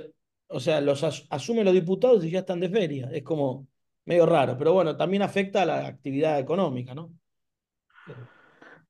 o 0.47 0.59
sea, 0.59 0.81
los 0.81 1.03
as- 1.03 1.25
asumen 1.29 1.65
los 1.65 1.73
diputados 1.73 2.23
y 2.25 2.31
ya 2.31 2.39
están 2.39 2.59
de 2.59 2.69
feria. 2.69 3.09
Es 3.13 3.23
como 3.23 3.67
medio 4.05 4.25
raro, 4.25 4.57
pero 4.57 4.73
bueno, 4.73 4.95
también 4.97 5.23
afecta 5.23 5.63
a 5.63 5.65
la 5.65 5.87
actividad 5.87 6.39
económica, 6.39 6.93
¿no? 6.95 7.13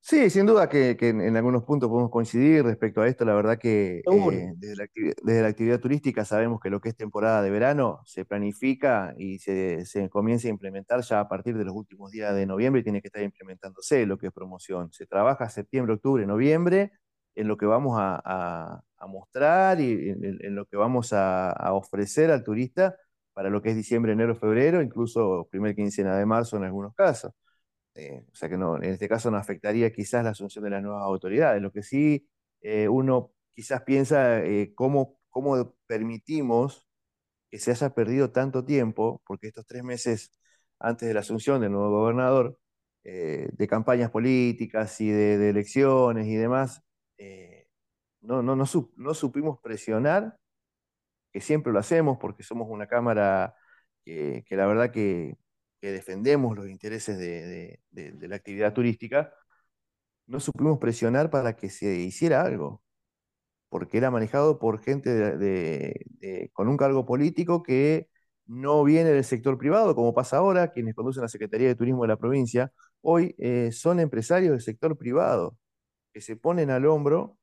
Sí, 0.09 0.29
sin 0.29 0.45
duda 0.45 0.69
que, 0.69 0.95
que 0.95 1.09
en, 1.09 1.19
en 1.19 1.35
algunos 1.35 1.63
puntos 1.65 1.89
podemos 1.89 2.09
coincidir 2.09 2.63
respecto 2.63 3.01
a 3.01 3.07
esto. 3.09 3.25
La 3.25 3.33
verdad 3.33 3.57
que 3.59 4.05
eh, 4.09 4.53
desde 4.55 4.77
la, 4.77 4.87
desde 5.21 5.41
la 5.41 5.49
actividad 5.49 5.81
turística 5.81 6.23
sabemos 6.23 6.61
que 6.61 6.69
lo 6.69 6.79
que 6.79 6.87
es 6.89 6.95
temporada 6.95 7.41
de 7.41 7.49
verano 7.49 7.99
se 8.05 8.23
planifica 8.23 9.13
y 9.17 9.39
se, 9.39 9.85
se 9.85 10.09
comienza 10.09 10.47
a 10.47 10.51
implementar 10.51 11.01
ya 11.01 11.19
a 11.19 11.27
partir 11.27 11.57
de 11.57 11.65
los 11.65 11.73
últimos 11.75 12.09
días 12.11 12.33
de 12.35 12.45
noviembre 12.45 12.79
y 12.79 12.83
tiene 12.85 13.01
que 13.01 13.09
estar 13.09 13.21
implementándose 13.21 14.05
lo 14.05 14.17
que 14.17 14.27
es 14.27 14.33
promoción. 14.33 14.93
Se 14.93 15.05
trabaja 15.07 15.49
septiembre, 15.49 15.95
octubre, 15.95 16.25
noviembre 16.25 16.93
en 17.35 17.49
lo 17.49 17.57
que 17.57 17.65
vamos 17.65 17.99
a, 17.99 18.21
a- 18.23 18.81
a 18.99 19.07
mostrar 19.07 19.79
y 19.81 20.09
en, 20.09 20.23
en- 20.23 20.37
en 20.45 20.55
lo 20.55 20.65
que 20.65 20.77
vamos 20.77 21.11
a, 21.11 21.51
a 21.51 21.73
ofrecer 21.73 22.31
al 22.31 22.43
turista 22.45 22.95
para 23.33 23.49
lo 23.49 23.61
que 23.61 23.69
es 23.71 23.75
diciembre, 23.75 24.13
enero, 24.13 24.35
febrero, 24.37 24.81
incluso 24.81 25.47
primer 25.51 25.75
quincena 25.75 26.15
de 26.17 26.25
marzo 26.25 26.55
en 26.57 26.63
algunos 26.63 26.95
casos. 26.95 27.33
Eh, 27.97 28.23
o 28.31 28.35
sea 28.35 28.49
que 28.49 28.57
no, 28.57 28.77
en 28.77 28.85
este 28.85 29.09
caso 29.09 29.31
no 29.31 29.37
afectaría 29.37 29.91
quizás 29.93 30.23
la 30.23 30.31
asunción 30.31 30.63
de 30.65 30.69
las 30.71 30.83
nuevas 30.83 31.03
autoridades. 31.03 31.61
Lo 31.61 31.71
que 31.73 31.83
sí 31.83 32.27
eh, 32.61 32.87
uno 32.89 33.33
quizás 33.55 33.83
piensa 33.83 34.43
eh, 34.45 34.73
cómo, 34.75 35.19
cómo 35.29 35.75
permitimos 35.87 36.87
que 37.51 37.59
se 37.59 37.71
haya 37.71 37.91
perdido 37.95 38.31
tanto 38.31 38.65
tiempo, 38.65 39.21
porque 39.25 39.47
estos 39.49 39.65
tres 39.67 39.83
meses 39.83 40.31
antes 40.79 41.07
de 41.07 41.13
la 41.15 41.21
asunción 41.21 41.61
del 41.61 41.71
nuevo 41.73 41.91
gobernador, 41.91 42.59
eh, 43.05 43.49
de 43.53 43.67
campañas 43.67 44.11
políticas 44.11 44.99
y 45.01 45.09
de, 45.11 45.49
elecciones 45.49 46.27
y 46.27 46.35
demás, 46.35 46.83
no, 48.21 48.41
no, 48.41 48.55
no, 48.55 48.65
sup- 48.65 48.91
no 48.97 49.13
supimos 49.13 49.59
presionar, 49.61 50.37
que 51.33 51.41
siempre 51.41 51.73
lo 51.73 51.79
hacemos 51.79 52.17
porque 52.19 52.43
somos 52.43 52.67
una 52.69 52.87
cámara 52.87 53.55
que 54.05 54.45
la 54.51 54.65
verdad 54.67 54.91
que, 54.91 55.37
que 55.81 55.91
defendemos 55.91 56.55
los 56.57 56.67
intereses 56.69 57.17
de, 57.17 57.79
la 57.91 58.35
actividad 58.35 58.73
turística, 58.73 59.33
no 60.27 60.39
supimos 60.39 60.77
presionar 60.79 61.29
para 61.29 61.55
que 61.55 61.69
se 61.69 61.95
hiciera 61.95 62.41
algo, 62.41 62.81
porque 63.69 63.97
era 63.97 64.11
manejado 64.11 64.59
por 64.59 64.81
gente 64.81 65.09
con 66.53 66.67
un 66.67 66.77
cargo 66.77 67.05
político 67.05 67.63
que 67.63 68.09
no 68.45 68.83
viene 68.83 69.11
del 69.11 69.23
sector 69.25 69.57
privado, 69.57 69.95
como 69.95 70.13
pasa 70.13 70.37
ahora, 70.37 70.71
quienes 70.71 70.95
conducen 70.95 71.23
la 71.23 71.27
Secretaría 71.29 71.67
de 71.67 71.75
Turismo 71.75 72.03
de 72.03 72.07
la 72.09 72.17
provincia, 72.17 72.71
hoy 73.01 73.35
eh, 73.39 73.71
son 73.73 73.99
empresarios 73.99 74.51
del 74.51 74.61
sector 74.61 74.97
privado, 74.97 75.57
que 76.13 76.21
se 76.21 76.35
ponen 76.37 76.69
al 76.71 76.85
hombro 76.85 77.37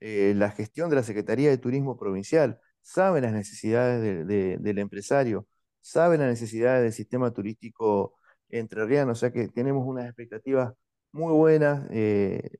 eh, 0.00 0.34
la 0.36 0.50
gestión 0.50 0.90
de 0.90 0.96
la 0.96 1.02
Secretaría 1.02 1.50
de 1.50 1.58
Turismo 1.58 1.98
Provincial, 1.98 2.60
saben 2.82 3.22
las 3.24 3.32
necesidades 3.32 4.02
de- 4.02 4.24
de- 4.24 4.58
del 4.58 4.78
empresario, 4.78 5.46
saben 5.90 6.20
las 6.20 6.28
necesidades 6.30 6.82
del 6.82 6.92
sistema 6.92 7.32
turístico 7.32 8.14
entrerriano, 8.48 9.12
o 9.12 9.14
sea 9.14 9.32
que 9.32 9.48
tenemos 9.48 9.84
unas 9.86 10.06
expectativas 10.06 10.72
muy 11.12 11.32
buenas, 11.32 11.86
eh, 11.90 12.50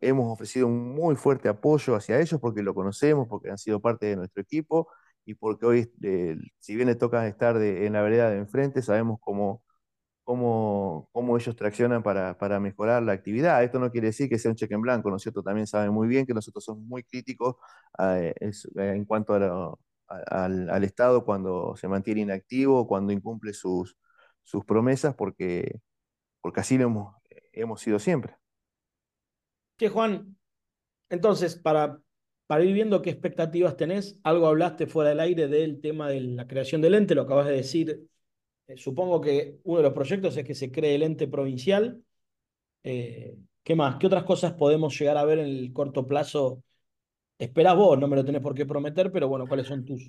hemos 0.00 0.32
ofrecido 0.32 0.66
un 0.66 0.94
muy 0.94 1.16
fuerte 1.16 1.48
apoyo 1.48 1.94
hacia 1.96 2.20
ellos 2.20 2.40
porque 2.40 2.62
lo 2.62 2.74
conocemos, 2.74 3.28
porque 3.28 3.50
han 3.50 3.58
sido 3.58 3.80
parte 3.80 4.06
de 4.06 4.16
nuestro 4.16 4.42
equipo 4.42 4.88
y 5.24 5.34
porque 5.34 5.66
hoy, 5.66 5.92
eh, 6.02 6.36
si 6.58 6.74
bien 6.76 6.88
le 6.88 6.94
toca 6.96 7.26
estar 7.26 7.58
de- 7.58 7.86
en 7.86 7.92
la 7.94 8.02
vereda 8.02 8.30
de 8.30 8.38
enfrente, 8.38 8.82
sabemos 8.82 9.18
cómo 9.20 9.62
cómo, 10.24 11.08
cómo 11.12 11.36
ellos 11.36 11.56
traccionan 11.56 12.02
para, 12.02 12.38
para 12.38 12.60
mejorar 12.60 13.02
la 13.02 13.12
actividad. 13.12 13.62
Esto 13.64 13.78
no 13.78 13.90
quiere 13.90 14.08
decir 14.08 14.28
que 14.28 14.38
sea 14.38 14.50
un 14.50 14.56
cheque 14.56 14.74
en 14.74 14.82
blanco, 14.82 15.10
¿no 15.10 15.16
es 15.16 15.22
cierto? 15.22 15.42
También 15.42 15.66
saben 15.66 15.92
muy 15.92 16.08
bien 16.08 16.26
que 16.26 16.34
nosotros 16.34 16.64
somos 16.64 16.84
muy 16.84 17.02
críticos 17.04 17.56
eh, 17.98 18.34
eh, 18.40 18.50
en 18.76 19.04
cuanto 19.04 19.34
a 19.34 19.38
lo- 19.40 19.80
al, 20.26 20.70
al 20.70 20.84
Estado 20.84 21.24
cuando 21.24 21.76
se 21.76 21.88
mantiene 21.88 22.22
inactivo, 22.22 22.86
cuando 22.86 23.12
incumple 23.12 23.52
sus, 23.52 23.96
sus 24.42 24.64
promesas, 24.64 25.14
porque, 25.14 25.80
porque 26.40 26.60
así 26.60 26.78
lo 26.78 26.84
hemos, 26.84 27.16
hemos 27.52 27.80
sido 27.80 27.98
siempre. 27.98 28.36
Che, 29.78 29.88
Juan, 29.88 30.36
entonces, 31.10 31.56
para, 31.56 32.00
para 32.46 32.64
ir 32.64 32.74
viendo 32.74 33.02
qué 33.02 33.10
expectativas 33.10 33.76
tenés, 33.76 34.18
algo 34.22 34.46
hablaste 34.46 34.86
fuera 34.86 35.10
del 35.10 35.20
aire 35.20 35.48
del 35.48 35.80
tema 35.80 36.08
de 36.08 36.20
la 36.20 36.46
creación 36.46 36.80
del 36.80 36.94
ente, 36.94 37.14
lo 37.14 37.22
acabas 37.22 37.46
de 37.46 37.54
decir. 37.54 38.08
Eh, 38.68 38.76
supongo 38.76 39.20
que 39.20 39.58
uno 39.64 39.78
de 39.78 39.84
los 39.84 39.92
proyectos 39.94 40.36
es 40.36 40.44
que 40.44 40.54
se 40.54 40.70
cree 40.70 40.94
el 40.94 41.02
ente 41.02 41.28
provincial. 41.28 42.02
Eh, 42.84 43.36
¿qué 43.62 43.74
más? 43.74 43.96
¿Qué 43.98 44.06
otras 44.06 44.24
cosas 44.24 44.54
podemos 44.54 44.98
llegar 44.98 45.16
a 45.16 45.24
ver 45.24 45.38
en 45.38 45.46
el 45.46 45.72
corto 45.72 46.06
plazo? 46.06 46.62
Esperás 47.46 47.76
vos, 47.76 47.98
no 47.98 48.06
me 48.08 48.16
lo 48.16 48.24
tenés 48.24 48.42
por 48.42 48.54
qué 48.54 48.64
prometer, 48.66 49.10
pero 49.12 49.28
bueno, 49.28 49.46
¿cuáles 49.48 49.66
son 49.66 49.84
tus 49.84 50.00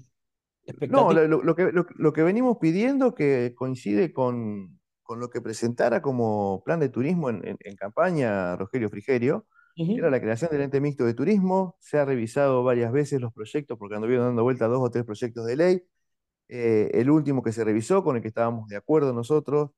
No, 0.63 0.67
expectativas? 0.67 1.15
lo, 1.15 1.27
lo- 1.27 1.43
lo 1.43 1.55
que, 1.55 1.71
lo, 1.71 1.85
lo 1.95 2.13
que 2.13 2.23
venimos 2.23 2.57
pidiendo 2.59 3.15
que 3.15 3.53
coincide 3.55 4.13
con, 4.13 4.79
con 5.01 5.19
lo 5.19 5.29
que 5.29 5.41
presentara 5.41 6.01
como 6.01 6.61
plan 6.63 6.79
de 6.79 6.89
turismo 6.89 7.29
en, 7.29 7.45
en- 7.47 7.57
en 7.59 7.75
campaña 7.75 8.55
Rogelio 8.55 8.89
Frigerio, 8.89 9.45
era 9.75 10.09
la 10.11 10.21
creación 10.21 10.51
del 10.51 10.61
ente 10.61 10.79
mixto 10.81 11.05
de 11.05 11.13
turismo. 11.15 11.75
Se 11.79 11.97
ha 11.97 12.05
revisado 12.05 12.63
varias 12.63 12.91
veces 12.91 13.19
los 13.19 13.33
proyectos 13.33 13.77
porque 13.79 13.95
anduvieron 13.95 14.27
dando 14.27 14.43
vuelta 14.43 14.67
dos 14.67 14.81
o 14.81 14.91
tres 14.91 15.03
proyectos 15.05 15.45
de 15.47 15.55
ley. 15.55 15.83
Eh, 16.49 16.91
el 16.93 17.09
último 17.09 17.43
que 17.43 17.51
se 17.51 17.63
revisó, 17.63 18.03
con 18.03 18.15
el 18.17 18.21
que 18.21 18.27
estábamos 18.29 18.67
de 18.69 18.77
acuerdo 18.77 19.13
nosotros, 19.13 19.71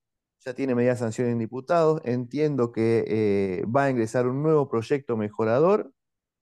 ya 0.46 0.54
tiene 0.54 0.76
media 0.76 0.96
sanción 0.98 1.30
en 1.30 1.40
diputados. 1.40 2.02
Entiendo 2.06 2.72
que 2.74 3.06
eh, 3.08 3.66
va 3.66 3.86
a 3.86 3.90
ingresar 3.92 4.28
un 4.28 4.44
nuevo 4.44 4.70
proyecto 4.70 5.18
mejorador 5.18 5.92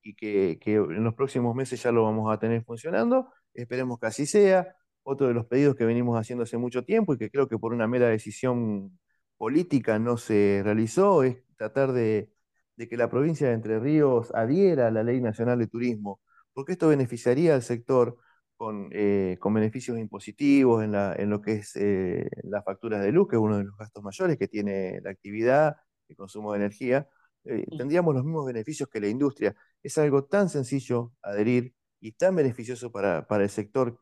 y 0.04 0.16
que, 0.16 0.60
que 0.62 0.76
en 0.76 1.04
los 1.04 1.14
próximos 1.16 1.56
meses 1.56 1.82
ya 1.84 1.92
lo 1.92 2.04
vamos 2.04 2.32
a 2.34 2.40
tener 2.40 2.64
funcionando. 2.64 3.32
Esperemos 3.54 4.00
que 4.00 4.08
así 4.08 4.26
sea. 4.26 4.76
Otro 5.04 5.28
de 5.28 5.34
los 5.34 5.46
pedidos 5.48 5.76
que 5.76 5.86
venimos 5.86 6.18
haciendo 6.20 6.44
hace 6.44 6.58
mucho 6.58 6.84
tiempo 6.86 7.14
y 7.14 7.18
que 7.18 7.30
creo 7.30 7.48
que 7.50 7.58
por 7.60 7.74
una 7.74 7.88
mera 7.88 8.08
decisión 8.08 8.98
política 9.38 10.00
no 10.00 10.18
se 10.18 10.62
realizó 10.64 11.24
es 11.24 11.38
tratar 11.58 11.92
de, 11.94 12.32
de 12.76 12.88
que 12.90 12.98
la 12.98 13.10
provincia 13.10 13.48
de 13.48 13.54
Entre 13.54 13.80
Ríos 13.80 14.32
adhiera 14.34 14.88
a 14.88 14.92
la 14.92 15.04
Ley 15.04 15.22
Nacional 15.22 15.60
de 15.60 15.68
Turismo, 15.68 16.22
porque 16.54 16.74
esto 16.74 16.88
beneficiaría 16.90 17.56
al 17.56 17.62
sector 17.64 18.18
con, 18.56 18.90
eh, 18.92 19.38
con 19.40 19.54
beneficios 19.54 19.98
impositivos 20.00 20.84
en, 20.84 20.92
la- 20.94 21.14
en 21.18 21.30
lo 21.30 21.42
que 21.42 21.54
es 21.54 21.76
eh, 21.76 22.30
las 22.44 22.64
facturas 22.64 23.02
de 23.02 23.12
luz, 23.12 23.28
que 23.28 23.36
es 23.36 23.42
uno 23.42 23.58
de 23.58 23.66
los 23.66 23.76
gastos 23.78 24.04
mayores 24.04 24.38
que 24.38 24.48
tiene 24.48 25.00
la 25.02 25.12
actividad, 25.12 25.76
el 26.08 26.16
consumo 26.16 26.54
de 26.54 26.60
energía. 26.60 27.08
Eh, 27.46 27.66
tendríamos 27.78 28.14
los 28.16 28.24
mismos 28.24 28.46
beneficios 28.46 28.88
que 28.90 29.00
la 29.02 29.08
industria. 29.08 29.56
Es 29.84 29.98
algo 29.98 30.26
tan 30.26 30.50
sencillo 30.50 31.14
adherir 31.22 31.74
y 32.00 32.14
tan 32.14 32.36
beneficioso 32.36 32.92
para, 32.92 33.28
para 33.28 33.44
el 33.44 33.50
sector 33.50 34.00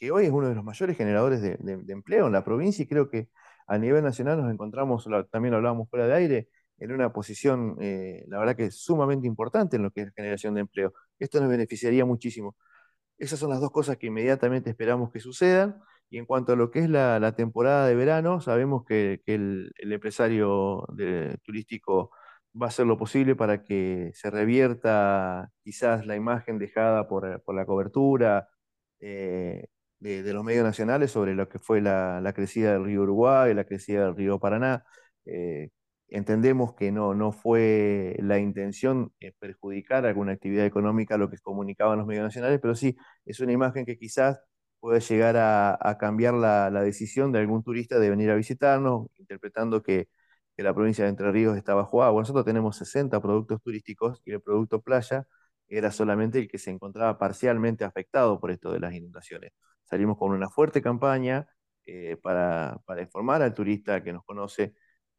que 0.00 0.10
hoy 0.10 0.24
es 0.26 0.32
uno 0.32 0.48
de 0.48 0.54
los 0.54 0.64
mayores 0.64 0.96
generadores 0.96 1.42
de, 1.42 1.58
empleo 1.88 2.26
en 2.26 2.32
la 2.32 2.42
provincia 2.42 2.82
y 2.82 2.88
creo 2.88 3.10
que 3.10 3.28
a 3.68 3.78
nivel 3.78 4.02
nacional 4.02 4.40
nos 4.40 4.50
encontramos, 4.52 5.06
también 5.30 5.52
lo 5.52 5.58
hablábamos 5.58 5.88
fuera 5.90 6.06
de 6.06 6.14
aire, 6.14 6.48
en 6.78 6.92
una 6.92 7.12
posición, 7.12 7.76
eh, 7.80 8.24
la 8.28 8.38
verdad 8.38 8.56
que 8.56 8.70
sumamente 8.70 9.26
importante 9.26 9.76
en 9.76 9.82
lo 9.82 9.90
que 9.90 10.02
es 10.02 10.12
generación 10.16 10.54
de 10.54 10.62
empleo. 10.62 10.94
Esto 11.18 11.38
nos 11.40 11.50
beneficiaría 11.50 12.06
muchísimo. 12.06 12.56
Esas 13.18 13.38
son 13.38 13.50
las 13.50 13.60
dos 13.60 13.70
cosas 13.70 13.98
que 13.98 14.06
inmediatamente 14.08 14.70
esperamos 14.70 15.12
que 15.12 15.20
sucedan. 15.20 15.80
Y 16.10 16.18
en 16.18 16.26
cuanto 16.26 16.52
a 16.52 16.56
lo 16.56 16.70
que 16.70 16.80
es 16.80 16.90
la, 16.90 17.34
temporada 17.36 17.86
de 17.86 17.94
verano, 17.94 18.40
sabemos 18.40 18.84
que, 18.86 19.22
el, 19.26 19.72
empresario 19.78 20.86
turístico 21.44 22.12
va 22.60 22.66
a 22.66 22.68
hacer 22.68 22.86
lo 22.86 22.98
posible 22.98 23.36
para 23.36 23.62
que 23.64 24.10
se 24.14 24.30
revierta 24.30 25.50
quizás 25.62 26.06
la 26.06 26.16
imagen 26.16 26.58
dejada 26.58 27.08
por, 27.08 27.42
la 27.54 27.66
cobertura 27.66 28.48
eh, 29.00 29.66
de, 30.00 30.32
los 30.32 30.44
medios 30.44 30.64
nacionales 30.64 31.10
sobre 31.12 31.34
lo 31.34 31.48
que 31.48 31.58
fue 31.58 31.80
la, 31.80 32.32
crecida 32.34 32.72
del 32.72 32.84
río 32.84 33.02
Uruguay, 33.02 33.54
la 33.54 33.64
crecida 33.64 34.04
del 34.06 34.16
río 34.16 34.38
Paraná. 34.40 34.84
Eh, 35.26 35.70
entendemos 36.08 36.74
que 36.74 36.92
no, 36.92 37.14
no 37.14 37.32
fue 37.32 38.16
la 38.20 38.38
intención 38.38 39.12
eh, 39.20 39.32
perjudicar 39.38 40.06
alguna 40.06 40.32
actividad 40.32 40.66
económica 40.66 41.16
lo 41.18 41.30
que 41.30 41.38
comunicaban 41.38 41.98
los 41.98 42.06
medios 42.06 42.24
nacionales, 42.24 42.60
pero 42.60 42.74
sí 42.74 42.96
es 43.24 43.40
una 43.40 43.52
imagen 43.52 43.84
que 43.86 43.98
quizás 43.98 44.40
puede 44.80 45.00
llegar 45.00 45.36
a, 45.36 45.96
cambiar 45.98 46.34
la, 46.34 46.70
decisión 46.82 47.32
de 47.32 47.40
algún 47.40 47.62
turista 47.62 47.98
de 47.98 48.10
venir 48.10 48.30
a 48.30 48.34
visitarnos, 48.36 49.08
interpretando 49.18 49.82
que, 49.82 50.08
la 50.56 50.74
provincia 50.74 51.04
de 51.04 51.10
Entre 51.10 51.30
Ríos 51.32 51.56
estaba 51.56 51.84
jugada. 51.84 52.12
nosotros 52.12 52.44
tenemos 52.44 52.76
60 52.76 53.20
productos 53.20 53.62
turísticos 53.62 54.20
y 54.24 54.32
el 54.32 54.42
producto 54.42 54.82
playa 54.82 55.26
era 55.68 55.90
solamente 55.92 56.38
el 56.38 56.48
que 56.48 56.58
se 56.58 56.70
encontraba 56.70 57.18
parcialmente 57.18 57.84
afectado 57.84 58.40
por 58.40 58.50
esto 58.50 58.72
de 58.72 58.80
las 58.80 58.94
inundaciones. 58.94 59.52
Salimos 59.84 60.18
con 60.18 60.32
una 60.32 60.50
fuerte 60.50 60.82
campaña 60.82 61.48
eh, 61.86 62.16
para, 62.22 62.80
informar 63.00 63.42
al 63.42 63.54
turista 63.54 64.02
que 64.02 64.12
nos 64.12 64.24
conoce 64.24 64.74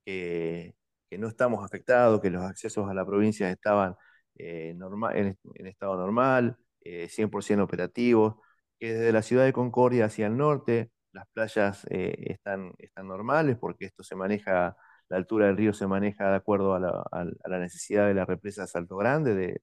que, 0.06 0.76
no 1.18 1.28
estamos 1.28 1.64
afectados, 1.66 2.22
que 2.22 2.30
los 2.30 2.44
accesos 2.44 2.90
a 2.90 2.94
la 2.94 3.06
provincia 3.06 3.50
estaban 3.50 3.96
eh, 4.36 4.76
en, 4.78 5.68
estado 5.68 5.98
normal, 5.98 6.58
100% 6.84 7.60
eh, 7.60 7.62
operativos 7.62 8.36
que 8.80 8.94
desde 8.94 9.12
la 9.14 9.22
ciudad 9.22 9.46
de 9.46 9.54
Concordia 9.54 10.06
hacia 10.06 10.28
el 10.28 10.38
norte 10.38 10.92
las 11.14 11.28
playas 11.34 11.86
eh, 11.90 12.16
están, 12.32 12.74
están 12.80 13.08
normales 13.08 13.58
porque 13.60 13.86
esto 13.86 14.04
se 14.04 14.16
maneja, 14.16 14.76
la 15.12 15.18
altura 15.18 15.48
del 15.48 15.58
río 15.58 15.74
se 15.74 15.88
maneja 15.88 16.30
de 16.30 16.38
acuerdo 16.38 16.74
a 16.74 16.80
la, 16.80 17.60
necesidad 17.60 18.08
de 18.08 18.14
la 18.14 18.26
represa 18.26 18.66
Salto 18.66 18.96
Grande 18.96 19.36
de, 19.36 19.62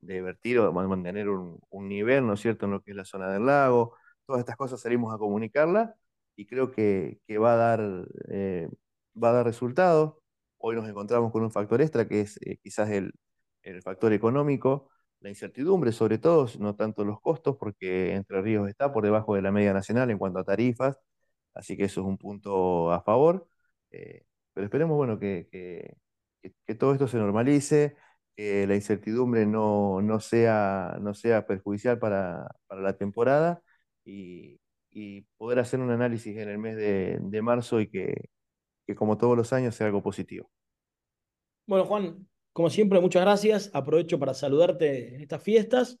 de, 0.00 0.22
vertir 0.22 0.58
o 0.58 0.72
mantener 0.72 1.28
un, 1.28 1.60
nivel, 1.88 2.26
¿no 2.26 2.32
es 2.34 2.40
cierto?, 2.40 2.64
en 2.66 2.72
lo 2.72 2.82
que 2.82 2.92
es 2.92 2.96
la 2.96 3.04
zona 3.04 3.30
del 3.30 3.44
lago. 3.46 3.94
Todas 4.24 4.40
estas 4.40 4.56
cosas 4.56 4.80
salimos 4.80 5.14
a 5.14 5.18
comunicarla 5.18 5.94
y 6.34 6.46
creo 6.46 6.70
que, 6.70 7.20
va, 7.38 7.54
a 7.54 7.56
dar, 7.56 8.06
eh, 8.30 8.68
va 9.22 9.30
a 9.30 9.32
dar 9.32 9.46
resultados. 9.46 10.14
Hoy 10.58 10.76
nos 10.76 10.88
encontramos 10.88 11.32
con 11.32 11.42
un 11.42 11.50
factor 11.50 11.82
extra 11.82 12.08
que 12.08 12.22
es 12.22 12.38
eh, 12.42 12.56
quizás 12.62 12.90
el, 12.90 13.12
el 13.62 13.82
factor 13.82 14.12
económico 14.14 14.90
la 15.20 15.28
incertidumbre, 15.28 15.92
sobre 15.92 16.18
todo, 16.18 16.48
no 16.58 16.74
tanto 16.76 17.04
los 17.04 17.20
costos, 17.20 17.56
porque 17.58 18.14
Entre 18.14 18.40
Ríos 18.40 18.68
está 18.68 18.92
por 18.92 19.04
debajo 19.04 19.34
de 19.34 19.42
la 19.42 19.52
media 19.52 19.74
nacional 19.74 20.10
en 20.10 20.18
cuanto 20.18 20.38
a 20.38 20.44
tarifas, 20.44 20.98
así 21.54 21.76
que 21.76 21.84
eso 21.84 22.00
es 22.00 22.06
un 22.06 22.18
punto 22.18 22.92
a 22.92 23.02
favor. 23.02 23.49
Eh, 23.90 24.24
pero 24.52 24.66
esperemos 24.66 24.96
bueno, 24.96 25.18
que, 25.18 25.48
que, 25.50 26.74
todo 26.76 26.92
esto 26.92 27.08
se 27.08 27.18
normalice, 27.18 27.96
que 28.36 28.66
la 28.66 28.74
incertidumbre 28.74 29.46
no, 29.46 30.00
no, 30.02 30.20
sea, 30.20 30.98
no 31.00 31.14
sea 31.14 31.46
perjudicial 31.46 31.98
para, 31.98 32.48
para 32.66 32.80
la 32.80 32.96
temporada 32.96 33.62
y, 34.04 34.60
y, 34.90 35.22
poder 35.36 35.58
hacer 35.58 35.80
un 35.80 35.90
análisis 35.90 36.36
en 36.36 36.48
el 36.48 36.58
mes 36.58 36.76
de, 36.76 37.18
de 37.20 37.42
marzo 37.42 37.80
y 37.80 37.88
que, 37.88 38.30
que 38.86 38.94
como 38.94 39.18
todos 39.18 39.36
los 39.36 39.52
años 39.52 39.74
sea 39.74 39.86
algo 39.86 40.02
positivo. 40.02 40.50
Bueno, 41.66 41.84
Juan, 41.84 42.26
como 42.52 42.70
siempre, 42.70 43.00
muchas 43.00 43.22
gracias. 43.22 43.70
Aprovecho 43.72 44.18
para 44.18 44.34
saludarte 44.34 45.14
en 45.14 45.20
estas 45.20 45.42
fiestas 45.42 45.98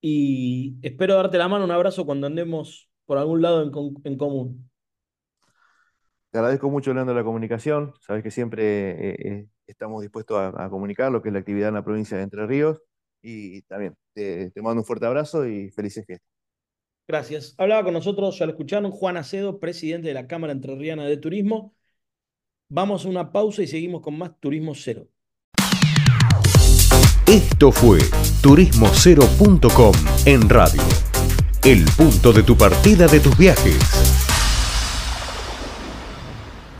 y 0.00 0.76
espero 0.82 1.14
darte 1.14 1.38
la 1.38 1.48
mano, 1.48 1.64
un 1.64 1.70
abrazo 1.70 2.06
cuando 2.06 2.26
andemos 2.26 2.90
por 3.04 3.18
algún 3.18 3.42
lado 3.42 3.62
en, 4.04 4.16
común. 4.16 4.70
Te 6.32 6.38
agradezco 6.38 6.70
mucho, 6.70 6.94
Leandro, 6.94 7.14
la 7.14 7.24
comunicación. 7.24 7.92
Sabes 8.00 8.22
que 8.22 8.30
siempre 8.30 9.10
eh, 9.10 9.16
eh, 9.22 9.46
estamos 9.66 10.00
dispuestos 10.00 10.38
a, 10.56 10.70
comunicar 10.70 11.12
lo 11.12 11.20
que 11.20 11.28
es 11.28 11.32
la 11.34 11.40
actividad 11.40 11.68
en 11.68 11.74
la 11.74 11.84
provincia 11.84 12.16
de 12.16 12.22
Entre 12.22 12.46
Ríos. 12.46 12.80
Y 13.20 13.60
también 13.62 13.94
te, 14.14 14.50
te 14.50 14.62
mando 14.62 14.80
un 14.80 14.86
fuerte 14.86 15.04
abrazo 15.04 15.46
y 15.46 15.70
felices 15.70 16.06
fiestas. 16.06 16.26
Gracias. 17.06 17.54
Hablaba 17.58 17.84
con 17.84 17.92
nosotros, 17.92 18.38
ya 18.38 18.46
lo 18.46 18.52
escucharon, 18.52 18.90
Juan 18.90 19.18
Acedo, 19.18 19.60
presidente 19.60 20.08
de 20.08 20.14
la 20.14 20.26
Cámara 20.26 20.54
Entrerriana 20.54 21.04
de 21.04 21.18
Turismo. 21.18 21.74
Vamos 22.70 23.04
a 23.04 23.10
una 23.10 23.30
pausa 23.30 23.62
y 23.62 23.66
seguimos 23.66 24.00
con 24.00 24.16
más 24.16 24.40
Turismo 24.40 24.74
Cero. 24.74 25.08
Esto 27.26 27.72
fue 27.72 27.98
turismocero.com 28.42 29.92
en 30.24 30.48
radio. 30.48 30.82
El 31.62 31.84
punto 31.94 32.32
de 32.32 32.42
tu 32.42 32.56
partida 32.56 33.06
de 33.06 33.20
tus 33.20 33.36
viajes. 33.36 34.31